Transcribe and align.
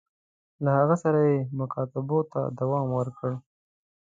له 0.63 0.69
هغوی 0.77 0.97
سره 1.03 1.19
یې 1.29 1.37
مکاتبو 1.59 2.19
ته 2.31 2.41
دوام 2.59 2.87
ورکړ. 2.97 3.31